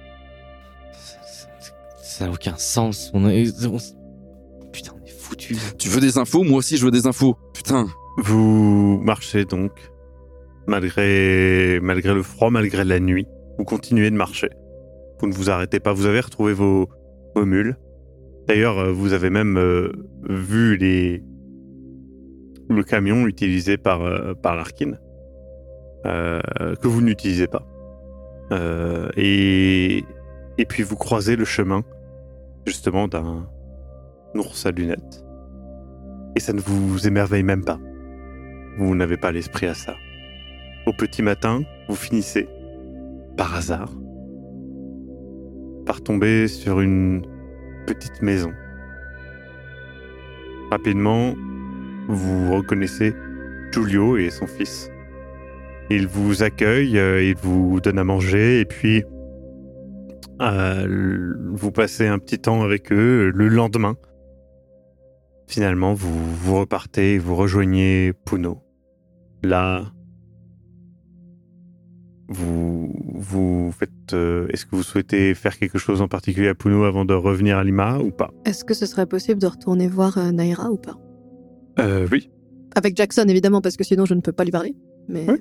Ça 2.03 2.27
n'a 2.27 2.33
aucun 2.33 2.55
sens. 2.57 3.11
On 3.15 3.29
est... 3.29 3.49
on- 3.67 3.79
Putain, 4.73 4.93
on 5.01 5.07
est 5.07 5.11
foutu. 5.11 5.57
Tu 5.79 5.89
veux 5.89 6.01
des 6.01 6.19
infos? 6.19 6.43
Moi 6.43 6.59
aussi, 6.59 6.77
je 6.77 6.85
veux 6.85 6.91
des 6.91 7.07
infos. 7.07 7.37
Putain. 7.53 7.87
Vous 8.19 9.01
marchez 9.03 9.45
donc, 9.45 9.71
malgré, 10.67 11.79
malgré 11.81 12.15
le 12.15 12.23
froid, 12.23 12.51
malgré 12.51 12.85
la 12.85 13.01
nuit. 13.01 13.27
Vous 13.59 13.65
continuez 13.65 14.11
de 14.11 14.17
marcher. 14.17 14.51
Vous 15.21 15.27
ne 15.29 15.33
vous 15.33 15.51
arrêtez 15.51 15.81
pas. 15.81 15.93
Vous 15.93 16.07
avez 16.07 16.21
retrouvé 16.21 16.53
vos, 16.53 16.89
vos 17.35 17.45
mules. 17.45 17.77
D'ailleurs, 18.49 18.79
euh, 18.79 18.93
vous 18.93 19.13
avez 19.13 19.31
même 19.31 19.57
euh, 19.57 19.91
vu 20.29 20.77
les, 20.77 21.23
le 22.69 22.83
camion 22.83 23.27
utilisé 23.27 23.77
par, 23.77 24.03
euh, 24.03 24.35
par 24.35 24.57
l'Arkin, 24.57 24.93
euh, 26.07 26.41
que 26.81 26.89
vous 26.89 27.01
n'utilisez 27.01 27.47
pas. 27.47 27.67
Et, 29.17 30.05
et 30.59 30.65
puis 30.65 30.85
vous 30.85 30.95
croisez 30.95 31.35
le 31.35 31.45
chemin, 31.45 31.83
justement, 32.67 33.09
d'un 33.09 33.49
ours 34.35 34.67
à 34.67 34.71
lunettes. 34.71 35.25
Et 36.37 36.41
ça 36.41 36.53
ne 36.53 36.61
vous 36.61 37.07
émerveille 37.09 37.43
même 37.43 37.65
pas. 37.65 37.81
Vous 38.79 38.95
n'avez 38.95 39.17
pas 39.17 39.33
l'esprit 39.33 39.67
à 39.67 39.75
ça. 39.75 39.95
Au 40.87 40.93
petit 40.93 41.23
matin, 41.23 41.63
vous 41.89 41.97
finissez, 41.97 42.49
par 43.37 43.55
hasard, 43.55 43.91
par 45.87 46.03
tomber 46.03 46.47
sur 46.47 46.81
une 46.81 47.27
petite 47.87 48.21
maison. 48.23 48.53
Rapidement, 50.71 51.35
vous 52.09 52.55
reconnaissez 52.55 53.15
Giulio 53.73 54.17
et 54.17 54.31
son 54.31 54.47
fils. 54.47 54.91
Ils 55.91 56.07
vous 56.07 56.43
accueillent, 56.43 56.99
euh, 56.99 57.23
ils 57.23 57.37
vous 57.37 57.81
donnent 57.81 57.99
à 57.99 58.05
manger 58.05 58.61
et 58.61 58.65
puis 58.65 59.05
euh, 60.41 61.35
vous 61.53 61.71
passez 61.71 62.07
un 62.07 62.19
petit 62.19 62.39
temps 62.39 62.63
avec 62.63 62.93
eux. 62.93 63.31
Le 63.35 63.49
lendemain, 63.49 63.97
finalement, 65.47 65.95
vous, 65.95 66.59
repartez 66.59 67.19
vous 67.19 67.37
rejoignez 67.37 68.13
Puno. 68.25 68.63
Là, 69.43 69.85
vous, 72.29 72.93
vous 73.15 73.73
faites. 73.73 73.91
euh, 74.13 74.47
Est-ce 74.49 74.65
que 74.67 74.77
vous 74.77 74.83
souhaitez 74.83 75.35
faire 75.35 75.59
quelque 75.59 75.79
chose 75.79 76.01
en 76.01 76.09
particulier 76.09 76.49
à 76.49 76.55
Puno 76.55 76.85
avant 76.85 77.05
de 77.05 77.15
revenir 77.15 77.59
à 77.59 77.65
Lima 77.65 77.99
ou 77.99 78.11
pas? 78.11 78.31
Est-ce 78.45 78.65
que 78.65 78.75
ce 78.75 78.87
serait 78.87 79.07
possible 79.07 79.41
de 79.41 79.47
retourner 79.47 79.89
voir 79.89 80.17
euh, 80.19 80.31
Naira 80.33 80.71
ou 80.71 80.77
pas? 80.77 80.97
Euh, 81.79 82.07
Oui. 82.11 82.31
Avec 82.77 82.97
Jackson, 82.97 83.25
évidemment, 83.29 83.61
parce 83.61 83.77
que 83.77 83.85
sinon 83.85 84.05
je 84.05 84.15
ne 84.15 84.21
peux 84.21 84.33
pas 84.33 84.45
lui 84.45 84.51
parler. 84.51 84.75
Mais 85.09 85.27
Oui. 85.29 85.39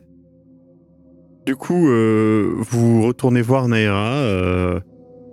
Du 1.45 1.55
coup, 1.55 1.87
euh, 1.89 2.53
vous 2.57 3.01
retournez 3.03 3.41
voir 3.41 3.67
Naira, 3.67 4.13
euh, 4.17 4.79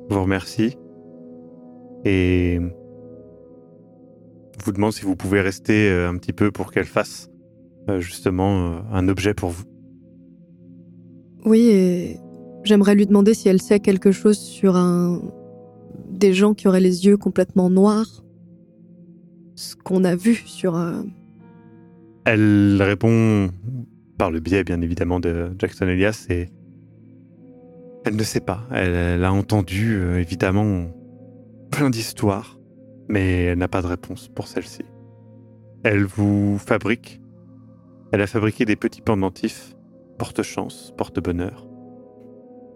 vous 0.08 0.22
remercie 0.22 0.76
et 2.04 2.58
vous 4.64 4.72
demande 4.72 4.92
si 4.92 5.02
vous 5.04 5.16
pouvez 5.16 5.40
rester 5.40 5.88
euh, 5.90 6.08
un 6.08 6.16
petit 6.16 6.32
peu 6.32 6.50
pour 6.50 6.72
qu'elle 6.72 6.84
fasse 6.86 7.30
euh, 7.88 8.00
justement 8.00 8.72
euh, 8.74 8.78
un 8.92 9.08
objet 9.08 9.34
pour 9.34 9.50
vous. 9.50 9.64
Oui, 11.44 11.68
et 11.68 12.16
j'aimerais 12.64 12.94
lui 12.94 13.06
demander 13.06 13.34
si 13.34 13.48
elle 13.48 13.60
sait 13.60 13.80
quelque 13.80 14.12
chose 14.12 14.38
sur 14.38 14.76
un 14.76 15.20
des 16.10 16.34
gens 16.34 16.54
qui 16.54 16.68
auraient 16.68 16.80
les 16.80 17.06
yeux 17.06 17.16
complètement 17.16 17.70
noirs. 17.70 18.22
Ce 19.54 19.74
qu'on 19.76 20.04
a 20.04 20.16
vu 20.16 20.34
sur. 20.34 20.76
euh, 20.76 21.02
Elle 22.24 22.80
répond 22.82 23.50
par 24.18 24.30
le 24.30 24.40
biais, 24.40 24.64
bien 24.64 24.80
évidemment, 24.82 25.20
de 25.20 25.50
Jackson 25.58 25.88
Elias 25.88 26.26
et 26.28 26.48
elle 28.04 28.16
ne 28.16 28.22
sait 28.22 28.40
pas. 28.40 28.66
Elle, 28.70 28.92
elle 28.94 29.24
a 29.24 29.32
entendu, 29.32 29.94
euh, 29.94 30.18
évidemment, 30.20 30.86
plein 31.70 31.90
d'histoires, 31.90 32.58
mais 33.08 33.44
elle 33.44 33.58
n'a 33.58 33.68
pas 33.68 33.82
de 33.82 33.86
réponse 33.86 34.28
pour 34.28 34.46
celle-ci. 34.46 34.82
Elle 35.84 36.04
vous 36.04 36.58
fabrique. 36.58 37.20
Elle 38.12 38.20
a 38.20 38.26
fabriqué 38.26 38.64
des 38.64 38.76
petits 38.76 39.02
pendentifs, 39.02 39.74
porte-chance, 40.20 40.92
porte-bonheur, 40.98 41.66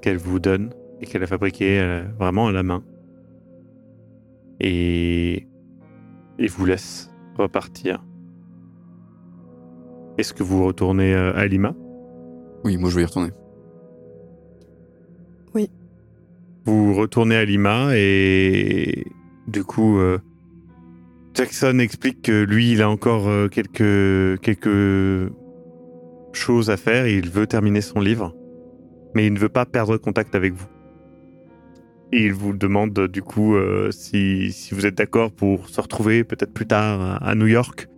qu'elle 0.01 0.17
vous 0.17 0.39
donne 0.39 0.73
et 1.03 1.05
qu'elle 1.05 1.23
a 1.23 1.27
fabriqué 1.27 1.79
euh, 1.79 2.03
vraiment 2.19 2.47
à 2.47 2.53
la 2.53 2.63
main. 2.63 2.83
Et, 4.61 5.47
et 6.39 6.47
vous 6.47 6.65
laisse 6.65 7.11
repartir. 7.37 8.03
Est-ce 10.17 10.33
que 10.33 10.43
vous 10.43 10.65
retournez 10.65 11.13
euh, 11.13 11.37
à 11.37 11.47
Lima? 11.47 11.75
Oui, 12.65 12.79
moi 12.79 12.89
je 12.89 12.97
vais 12.97 13.03
y 13.03 13.05
retourner. 13.05 13.31
Vous 16.65 16.95
retournez 16.95 17.37
à 17.37 17.45
Lima 17.45 17.91
et 17.93 19.05
du 19.49 19.65
coup, 19.65 19.99
euh, 19.99 20.19
Jackson 21.35 21.79
explique 21.79 22.23
que 22.23 22.43
lui, 22.43 22.73
il 22.73 22.81
a 22.81 22.89
encore 22.89 23.29
quelques, 23.51 24.41
quelques 24.41 25.31
choses 26.37 26.71
à 26.71 26.77
faire. 26.77 27.07
Il 27.07 27.31
veut 27.31 27.47
terminer 27.47 27.81
son 27.81 28.01
livre, 28.01 28.35
mais 29.15 29.27
il 29.27 29.33
ne 29.33 29.39
veut 29.39 29.49
pas 29.49 29.67
perdre 29.67 29.97
contact 29.97 30.35
avec 30.35 30.53
vous. 30.55 30.67
Et 32.13 32.27
il 32.27 32.33
vous 32.33 32.53
demande 32.53 33.09
du 33.09 33.23
coup 33.23 33.57
euh, 33.57 33.91
si, 33.91 34.53
si 34.53 34.75
vous 34.75 34.87
êtes 34.87 34.95
d'accord 34.95 35.33
pour 35.33 35.69
se 35.69 35.81
retrouver 35.81 36.23
peut-être 36.23 36.53
plus 36.53 36.67
tard 36.67 37.21
à, 37.21 37.35
New 37.35 37.47
York. 37.47 37.89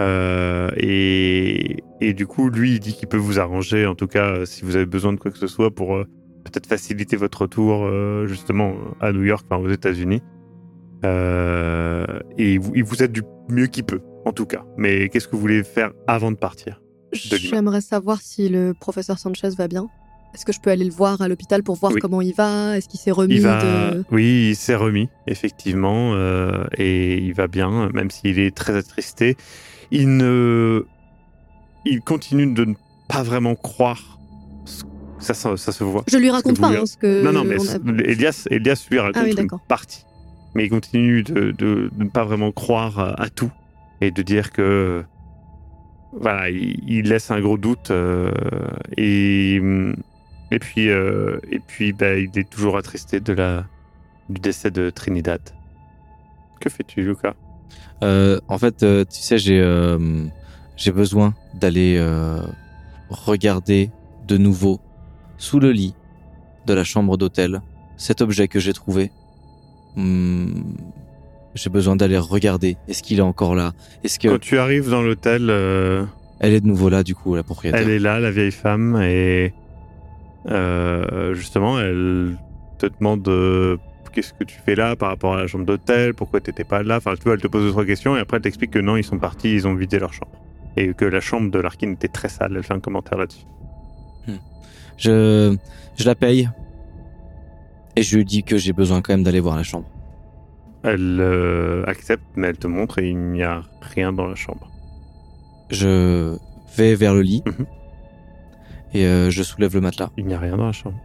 Euh, 0.00 0.70
et, 0.76 1.76
et 2.00 2.14
du 2.14 2.26
coup, 2.26 2.48
lui, 2.48 2.72
il 2.72 2.80
dit 2.80 2.94
qu'il 2.94 3.06
peut 3.06 3.16
vous 3.16 3.38
arranger, 3.38 3.86
en 3.86 3.94
tout 3.94 4.06
cas, 4.06 4.30
euh, 4.30 4.44
si 4.44 4.64
vous 4.64 4.74
avez 4.74 4.86
besoin 4.86 5.12
de 5.12 5.18
quoi 5.18 5.30
que 5.30 5.38
ce 5.38 5.46
soit 5.46 5.70
pour 5.72 5.96
peut-être 6.44 6.66
faciliter 6.66 7.16
votre 7.16 7.42
retour 7.42 7.88
justement 8.26 8.74
à 9.00 9.12
New 9.12 9.22
York, 9.22 9.46
enfin 9.48 9.62
aux 9.62 9.68
États-Unis. 9.68 10.22
Et 11.04 12.54
il 12.74 12.84
vous 12.84 13.02
aide 13.02 13.12
du 13.12 13.22
mieux 13.50 13.66
qu'il 13.66 13.84
peut, 13.84 14.00
en 14.24 14.32
tout 14.32 14.46
cas. 14.46 14.64
Mais 14.78 15.10
qu'est-ce 15.10 15.28
que 15.28 15.36
vous 15.36 15.42
voulez 15.42 15.62
faire 15.62 15.92
avant 16.08 16.32
de 16.32 16.36
partir? 16.36 16.80
De. 17.12 17.36
J'aimerais 17.36 17.80
savoir 17.80 18.20
si 18.20 18.48
le 18.48 18.72
professeur 18.74 19.18
Sanchez 19.18 19.48
va 19.56 19.68
bien. 19.68 19.88
Est-ce 20.34 20.44
que 20.44 20.52
je 20.52 20.60
peux 20.60 20.70
aller 20.70 20.84
le 20.84 20.92
voir 20.92 21.20
à 21.22 21.26
l'hôpital 21.28 21.64
pour 21.64 21.74
voir 21.74 21.92
Oui. 21.92 22.00
comment 22.00 22.20
il 22.20 22.32
va? 22.34 22.76
Est-ce 22.76 22.88
qu'il 22.88 23.00
s'est 23.00 23.10
remis 23.10 23.34
Il 23.34 23.42
va, 23.42 23.90
de... 23.94 24.04
oui, 24.12 24.50
il 24.50 24.56
s'est 24.56 24.76
remis 24.76 25.08
effectivement, 25.26 26.14
euh, 26.14 26.64
et 26.78 27.16
il 27.18 27.34
va 27.34 27.48
bien, 27.48 27.88
même 27.92 28.10
s'il 28.12 28.38
est 28.38 28.54
très 28.54 28.76
attristé. 28.76 29.36
Il 29.90 30.16
ne, 30.16 30.86
il 31.84 32.00
continue 32.00 32.52
de 32.52 32.64
ne 32.64 32.74
pas 33.08 33.24
vraiment 33.24 33.56
croire. 33.56 34.18
Ça, 35.18 35.34
ça, 35.34 35.56
ça 35.56 35.72
se 35.72 35.82
voit. 35.84 36.04
Je 36.08 36.16
lui 36.16 36.30
raconte 36.30 36.56
vous 36.56 36.60
pas 36.62 36.68
voulez- 36.68 36.80
hein, 36.80 36.86
ce 36.86 36.96
que. 36.96 37.24
Non, 37.24 37.32
non, 37.32 37.44
mais 37.44 37.56
a- 37.56 38.08
Elias, 38.08 38.46
Elias 38.50 38.86
lui 38.90 39.00
raconte 39.00 39.16
Ah 39.16 39.24
oui, 39.24 39.34
une 39.36 39.48
partie. 39.68 40.04
Mais 40.54 40.64
il 40.66 40.70
continue 40.70 41.22
de, 41.24 41.50
de- 41.50 41.90
de 41.92 42.04
ne 42.04 42.08
pas 42.08 42.24
vraiment 42.24 42.52
croire 42.52 43.14
à 43.20 43.28
tout 43.30 43.50
et 44.00 44.12
de 44.12 44.22
dire 44.22 44.52
que. 44.52 45.02
Voilà, 46.12 46.50
il, 46.50 47.08
laisse 47.08 47.30
un 47.30 47.40
gros 47.40 47.56
doute. 47.56 47.90
euh, 47.90 48.32
et, 48.96 49.60
et 50.50 50.58
puis, 50.58 50.88
euh, 50.88 51.38
et 51.50 51.60
puis 51.60 51.92
bah, 51.92 52.14
il 52.16 52.36
est 52.36 52.48
toujours 52.48 52.76
attristé 52.76 53.20
de 53.20 53.32
la, 53.32 53.66
du 54.28 54.40
décès 54.40 54.70
de 54.70 54.90
Trinidad. 54.90 55.40
Que 56.60 56.68
fais-tu, 56.68 57.02
Lucas 57.02 57.34
Euh, 58.02 58.40
en 58.48 58.58
fait, 58.58 58.78
tu 58.78 59.06
sais, 59.10 59.38
j'ai 59.38 59.60
j'ai 60.76 60.92
besoin 60.92 61.34
d'aller 61.54 62.00
regarder 63.10 63.90
de 64.26 64.36
nouveau 64.36 64.80
sous 65.38 65.60
le 65.60 65.72
lit 65.72 65.94
de 66.66 66.74
la 66.74 66.84
chambre 66.84 67.16
d'hôtel 67.16 67.60
cet 67.96 68.22
objet 68.22 68.48
que 68.48 68.58
j'ai 68.58 68.72
trouvé. 68.72 69.12
Hmm, 69.96 70.62
J'ai 71.54 71.70
besoin 71.70 71.96
d'aller 71.96 72.18
regarder. 72.18 72.76
Est-ce 72.88 73.02
qu'il 73.02 73.18
est 73.18 73.22
encore 73.22 73.54
là? 73.54 73.72
Est-ce 74.04 74.18
que 74.18 74.28
Quand 74.28 74.40
tu 74.40 74.58
arrives 74.58 74.88
dans 74.88 75.02
l'hôtel, 75.02 75.48
euh, 75.50 76.04
elle 76.38 76.54
est 76.54 76.60
de 76.60 76.66
nouveau 76.66 76.88
là 76.88 77.02
du 77.02 77.14
coup, 77.14 77.34
la 77.34 77.42
propriétaire 77.42 77.80
elle 77.80 77.90
est 77.90 77.98
là, 77.98 78.20
la 78.20 78.30
vieille 78.30 78.52
femme, 78.52 79.00
et 79.02 79.52
euh, 80.48 81.34
justement, 81.34 81.80
elle 81.80 82.36
te 82.78 82.86
demande 82.86 83.26
euh, 83.28 83.76
qu'est-ce 84.12 84.32
que 84.32 84.44
tu 84.44 84.58
fais 84.64 84.74
là 84.74 84.94
par 84.96 85.08
rapport 85.08 85.34
à 85.34 85.40
la 85.40 85.46
chambre 85.46 85.66
d'hôtel, 85.66 86.14
pourquoi 86.14 86.40
t'étais 86.40 86.64
pas 86.64 86.82
là? 86.82 86.98
Enfin, 86.98 87.14
tu 87.16 87.24
vois, 87.24 87.34
elle 87.34 87.40
te 87.40 87.48
pose 87.48 87.64
deux 87.64 87.70
trois 87.72 87.84
questions, 87.84 88.16
et 88.16 88.20
après 88.20 88.36
elle 88.36 88.42
t'explique 88.44 88.70
que 88.70 88.78
non, 88.78 88.96
ils 88.96 89.04
sont 89.04 89.18
partis, 89.18 89.52
ils 89.52 89.66
ont 89.66 89.74
vidé 89.74 89.98
leur 89.98 90.12
chambre, 90.12 90.32
et 90.76 90.94
que 90.94 91.04
la 91.04 91.20
chambre 91.20 91.50
de 91.50 91.58
Larkin 91.58 91.92
était 91.92 92.08
très 92.08 92.28
sale. 92.28 92.54
Elle 92.56 92.62
fait 92.62 92.74
un 92.74 92.80
commentaire 92.80 93.18
là-dessus. 93.18 93.44
Je, 94.96 95.56
je 95.96 96.04
la 96.04 96.14
paye. 96.14 96.50
Et 97.96 98.02
je 98.02 98.16
lui 98.18 98.24
dis 98.24 98.42
que 98.44 98.58
j'ai 98.58 98.74
besoin 98.74 99.00
quand 99.00 99.14
même 99.14 99.22
d'aller 99.24 99.40
voir 99.40 99.56
la 99.56 99.62
chambre. 99.62 99.88
Elle 100.82 101.18
euh, 101.20 101.84
accepte, 101.86 102.24
mais 102.36 102.48
elle 102.48 102.58
te 102.58 102.66
montre 102.66 102.98
et 103.00 103.08
il 103.10 103.18
n'y 103.18 103.42
a 103.42 103.62
rien 103.82 104.12
dans 104.12 104.26
la 104.26 104.34
chambre. 104.34 104.70
Je 105.70 106.36
vais 106.76 106.94
vers 106.94 107.14
le 107.14 107.22
lit. 107.22 107.42
Mhm. 107.46 107.66
Et 108.92 109.04
euh, 109.06 109.30
je 109.30 109.42
soulève 109.42 109.74
le 109.74 109.80
matelas. 109.80 110.10
Il 110.16 110.26
n'y 110.26 110.34
a 110.34 110.38
rien 110.38 110.56
dans 110.56 110.66
la 110.66 110.72
chambre. 110.72 110.98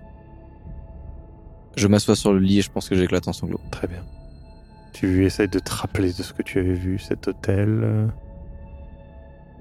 Je 1.75 1.87
m'assois 1.87 2.15
sur 2.15 2.31
le 2.33 2.39
lit 2.39 2.59
et 2.59 2.61
je 2.61 2.71
pense 2.71 2.87
que 2.89 2.95
j'éclate 2.95 3.27
en 3.27 3.33
sanglots. 3.33 3.59
Très 3.69 3.87
bien. 3.87 4.03
Tu 4.93 5.25
essayes 5.25 5.49
de 5.49 5.59
te 5.59 5.71
rappeler 5.71 6.13
de 6.13 6.23
ce 6.23 6.31
que 6.33 6.41
tu 6.41 6.57
avais 6.59 6.73
vu, 6.73 6.97
cet 6.97 7.27
hôtel. 7.27 7.81
euh, 7.83 8.07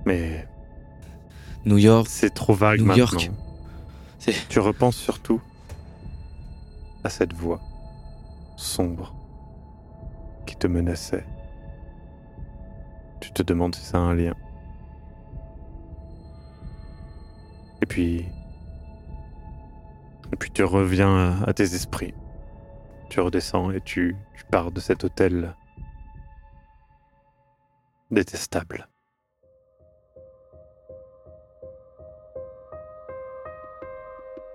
Mais 0.06 0.46
New 1.66 1.76
York, 1.78 2.06
c'est 2.08 2.32
trop 2.32 2.54
vague 2.54 2.78
New 2.80 2.86
maintenant. 2.86 3.02
York. 3.04 3.30
Tu 4.48 4.58
repenses 4.60 4.96
surtout 4.96 5.42
à 7.02 7.10
cette 7.10 7.34
voix 7.34 7.60
sombre 8.56 9.12
te 10.56 10.66
menaçait. 10.66 11.24
Tu 13.20 13.32
te 13.32 13.42
demandes 13.42 13.74
si 13.74 13.84
ça 13.84 13.98
a 13.98 14.00
un 14.00 14.14
lien. 14.14 14.34
Et 17.82 17.86
puis... 17.86 18.26
Et 20.32 20.36
puis 20.36 20.50
tu 20.50 20.64
reviens 20.64 21.42
à, 21.46 21.52
tes 21.52 21.74
esprits. 21.74 22.14
Tu 23.08 23.20
redescends 23.20 23.70
et 23.70 23.80
tu 23.80 24.16
pars 24.50 24.72
de 24.72 24.80
cet 24.80 25.04
hôtel 25.04 25.54
détestable. 28.10 28.88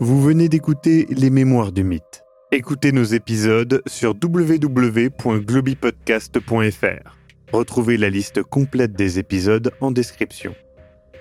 Vous 0.01 0.21
venez 0.21 0.47
d'écouter 0.47 1.05
Les 1.09 1.29
Mémoires 1.29 1.71
du 1.71 1.83
Mythe. 1.83 2.23
Écoutez 2.51 2.91
nos 2.91 3.03
épisodes 3.03 3.83
sur 3.85 4.15
www.globipodcast.fr. 4.19 7.17
Retrouvez 7.53 7.95
la 7.95 8.09
liste 8.09 8.41
complète 8.41 8.93
des 8.93 9.19
épisodes 9.19 9.71
en 9.81 9.91
description. 9.91 10.55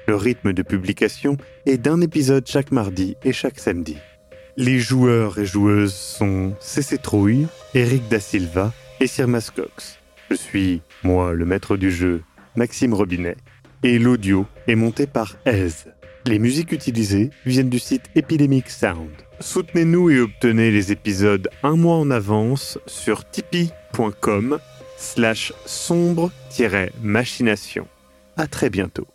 Le 0.07 0.17
rythme 0.17 0.55
de 0.55 0.63
publication 0.63 1.37
est 1.67 1.77
d'un 1.77 2.01
épisode 2.01 2.47
chaque 2.47 2.73
mardi 2.73 3.15
et 3.25 3.35
chaque 3.35 3.59
samedi. 3.59 3.99
Les 4.57 4.79
joueurs 4.79 5.39
et 5.39 5.45
joueuses 5.45 5.93
sont 5.93 6.55
CC 6.61 6.97
Trouille, 6.97 7.47
Eric 7.75 8.09
Da 8.09 8.21
Silva 8.21 8.73
et 8.99 9.07
Sirmas 9.07 9.51
Cox. 9.55 9.99
Je 10.31 10.35
suis, 10.35 10.81
moi, 11.03 11.35
le 11.35 11.45
maître 11.45 11.77
du 11.77 11.91
jeu, 11.91 12.23
Maxime 12.57 12.95
Robinet, 12.95 13.37
et 13.83 13.99
l'audio 13.99 14.47
est 14.67 14.77
monté 14.77 15.07
par 15.07 15.37
Aise. 15.45 15.93
Les 16.25 16.39
musiques 16.39 16.73
utilisées 16.73 17.29
viennent 17.45 17.69
du 17.69 17.79
site 17.79 18.05
Epidemic 18.15 18.71
Sound. 18.71 19.28
Soutenez-nous 19.41 20.11
et 20.11 20.21
obtenez 20.21 20.71
les 20.71 20.93
épisodes 20.93 21.49
un 21.63 21.77
mois 21.77 21.97
en 21.97 22.11
avance 22.11 22.79
sur 22.87 23.25
tipeee.com 23.29 24.59
slash 24.97 25.53
sombre-machination. 25.65 27.89
À 28.37 28.47
très 28.47 28.71
bientôt. 28.71 29.09